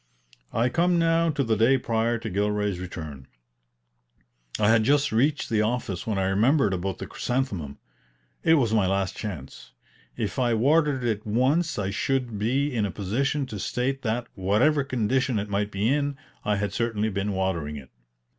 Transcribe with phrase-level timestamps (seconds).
[0.51, 3.27] I come now to the day prior to Gilray's return.
[4.59, 7.77] I had just reached the office when I remembered about the chrysanthemum.
[8.41, 9.73] It was my last chance.
[10.17, 14.83] If I watered it once I should be in a position to state that, whatever
[14.83, 17.91] condition it might be in, I had certainly been watering it.